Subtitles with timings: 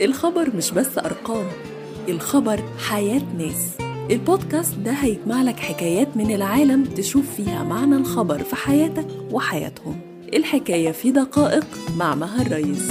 [0.00, 1.46] الخبر مش بس أرقام
[2.08, 3.76] الخبر حياة ناس.
[4.10, 10.00] البودكاست ده هيجمع لك حكايات من العالم تشوف فيها معنى الخبر في حياتك وحياتهم.
[10.34, 12.90] الحكاية في دقائق مع مها الرئيس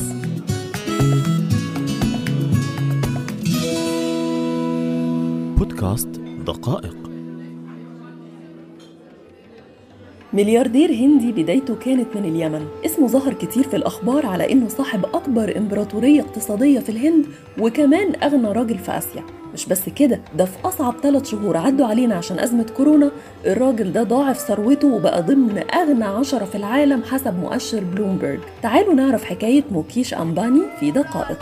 [5.58, 6.08] بودكاست
[6.46, 7.01] دقائق.
[10.34, 12.66] ملياردير هندي بدايته كانت من اليمن.
[12.86, 17.26] اسمه ظهر كتير في الأخبار على إنه صاحب أكبر إمبراطورية اقتصادية في الهند
[17.60, 19.24] وكمان أغنى راجل في آسيا.
[19.54, 23.12] مش بس كده ده في أصعب ثلاث شهور عدوا علينا عشان أزمة كورونا.
[23.46, 28.40] الراجل ده ضاعف ثروته وبقى ضمن أغنى عشرة في العالم حسب مؤشر بلومبرج.
[28.62, 31.40] تعالوا نعرف حكاية موكيش أمباني في دقائق.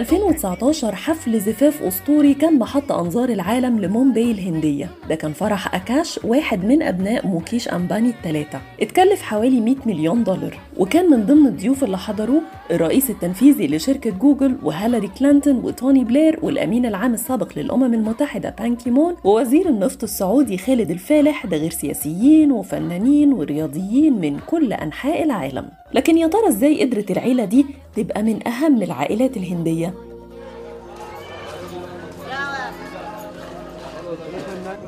[0.00, 4.88] 2019 حفل زفاف أسطوري كان محط أنظار العالم لمومباي الهندية.
[5.08, 10.58] ده كان فرح أكاش واحد من أبناء موكيش أمباني الثلاثة اتكلف حوالي 100 مليون دولار.
[10.76, 16.86] وكان من ضمن الضيوف اللي حضروه الرئيس التنفيذي لشركة جوجل وهالاري كلينتون وتوني بلير والأمين
[16.86, 23.32] العام السابق للأمم المتحدة بان كيمون ووزير النفط السعودي خالد الفالح ده غير سياسيين وفنانين
[23.32, 25.68] ورياضيين من كل أنحاء العالم.
[25.94, 29.94] لكن يا ترى إزاي قدرت العيلة دي تبقى من أهم العائلات الهندية؟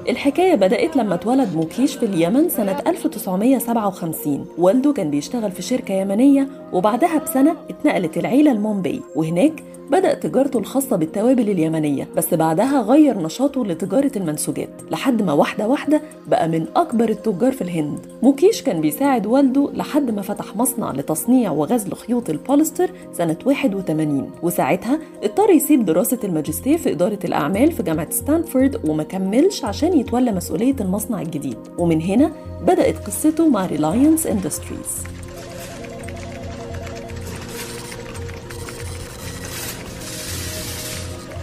[0.08, 6.48] الحكاية بدأت لما اتولد موكيش في اليمن سنة 1957 والده كان بيشتغل في شركة يمنية
[6.72, 9.62] وبعدها بسنة اتنقلت العيلة لمومباي وهناك
[9.92, 16.00] بدأ تجارته الخاصة بالتوابل اليمنية بس بعدها غير نشاطه لتجارة المنسوجات لحد ما واحدة واحدة
[16.28, 17.98] بقى من أكبر التجار في الهند.
[18.22, 24.98] موكيش كان بيساعد والده لحد ما فتح مصنع لتصنيع وغزل خيوط البوليستر سنة 81 وساعتها
[25.22, 30.76] اضطر يسيب دراسة الماجستير في إدارة الأعمال في جامعة ستانفورد وما كملش عشان يتولى مسؤولية
[30.80, 31.58] المصنع الجديد.
[31.78, 32.32] ومن هنا
[32.66, 35.11] بدأت قصته مع ريلاينس اندستريز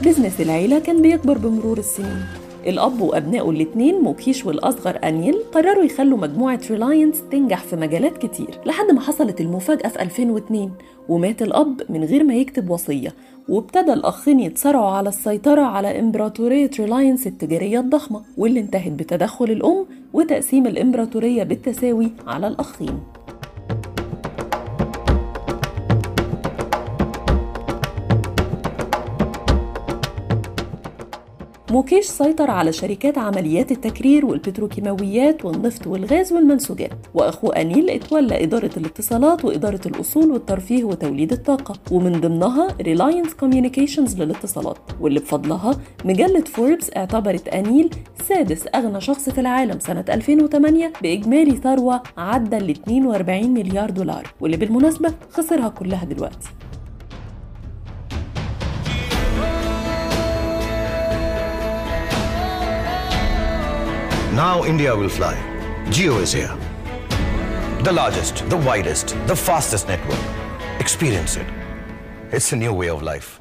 [0.05, 2.25] business العيلة كان بيكبر بمرور السنين.
[2.67, 8.91] الأب وأبنائه الاتنين موكيش والأصغر أنيل قرروا يخلوا مجموعة ريلاينس تنجح في مجالات كتير لحد
[8.91, 10.71] ما حصلت المفاجأة في 2002
[11.09, 13.13] ومات الأب من غير ما يكتب وصية
[13.49, 20.67] وابتدى الأخين يتصارعوا على السيطرة على إمبراطورية ريلاينس التجارية الضخمة واللي انتهت بتدخل الأم وتقسيم
[20.67, 22.99] الإمبراطورية بالتساوي على الأخين.
[31.71, 36.91] موكيش سيطر على شركات عمليات التكرير والبتروكيماويات والنفط والغاز والمنسوجات.
[37.13, 41.75] وأخوه أنيل إتولى إدارة الاتصالات وإدارة الأصول والترفيه وتوليد الطاقة.
[41.91, 44.77] ومن ضمنها ريلاينس كوميونيكيشنز للاتصالات.
[45.01, 47.89] واللي بفضلها مجلة فوربس اعتبرت أنيل
[48.27, 54.33] سادس أغنى شخص في العالم سنة 2008 بإجمالي ثروة عدى ال 42 مليار دولار.
[54.39, 56.49] واللي بالمناسبة خسرها كلها دلوقتي.
[64.45, 65.35] Now India will fly.
[65.89, 66.55] Jio is here.
[67.83, 70.23] The largest, the widest, the fastest network.
[70.79, 71.47] Experience it.
[72.31, 73.39] It's a new way of life.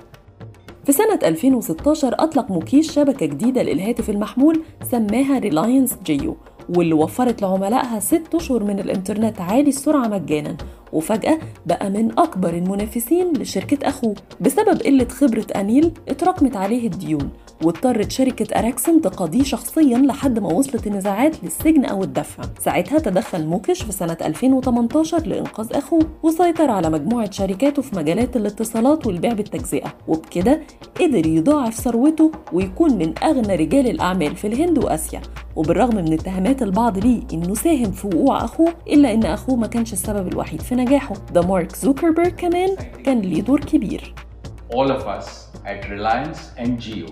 [0.85, 6.37] في سنة 2016 أطلق موكيش شبكة جديدة للهاتف المحمول سماها ريلاينس جيو
[6.77, 10.57] واللي وفرت لعملائها ست أشهر من الإنترنت عالي السرعة مجانا.
[10.93, 14.15] وفجأة بقى من أكبر المنافسين لشركة أخوه.
[14.41, 17.31] بسبب قلة خبرة أنيل اتراكمت عليه الديون
[17.65, 22.43] واضطرت شركة أراكسن تقاضيه شخصيا لحد ما وصلت النزاعات للسجن أو الدفع.
[22.61, 29.07] ساعتها تدخل موكش في سنة 2018 لإنقاذ أخوه وسيطر على مجموعة شركاته في مجالات الاتصالات
[29.07, 29.95] والبيع بالتجزئة.
[30.09, 30.61] وبكده
[31.01, 35.21] قدر يضاعف ثروته ويكون من أغنى رجال الأعمال في الهند وآسيا.
[35.59, 39.93] وبالرغم من اتهامات البعض ليه إنه ساهم في وقوع أخوه إلا إن أخوه ما كانش
[39.93, 44.15] السبب الوحيد في نجاحه ده مارك زوكربيرج كمان كان ليه دور كبير
[44.75, 45.27] All of us
[45.67, 47.09] at Reliance and Geo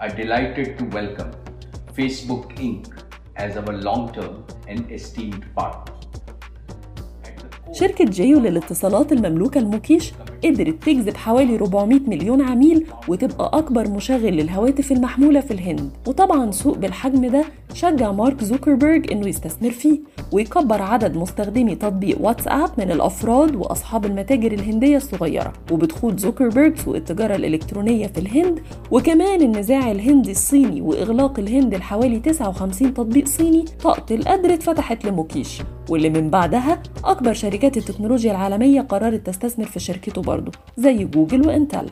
[0.00, 1.30] are delighted to welcome
[1.98, 2.86] Facebook Inc.
[3.44, 4.34] as our long term
[4.68, 5.92] and esteemed partner.
[7.72, 10.12] شركة جيو للاتصالات المملوكة لموكيش
[10.44, 15.90] قدرت تجذب حوالي 400 مليون عميل وتبقى أكبر مشغل للهواتف المحمولة في الهند.
[16.08, 17.44] وطبعا سوق بالحجم ده
[17.74, 20.00] شجع مارك زوكربيرج إنه يستثمر فيه
[20.32, 25.52] ويكبر عدد مستخدمي تطبيق واتساب من الأفراد وأصحاب المتاجر الهندية الصغيرة.
[25.72, 28.60] وبدخول زوكربيرج سوق التجارة الإلكترونية في الهند
[28.90, 35.62] وكمان النزاع الهندي الصيني وإغلاق الهند لحوالي 59 تطبيق صيني طاقة القدر اتفتحت لموكيش.
[35.90, 41.86] واللي من بعدها أكبر شركات التكنولوجيا العالمية قررت تستثمر في شركته برضه زي جوجل وإنتل.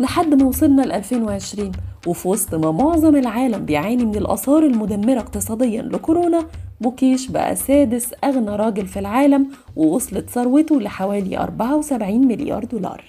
[0.00, 1.72] لحد ما وصلنا ل 2020
[2.06, 6.46] وفي وسط ما معظم العالم بيعاني من الآثار المدمرة اقتصاديا لكورونا
[6.80, 13.04] مكيش بقى سادس أغنى راجل في العالم ووصلت ثروته لحوالي 74 مليار دولار.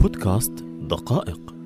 [0.00, 0.52] بودكاست
[0.90, 1.61] دقائق.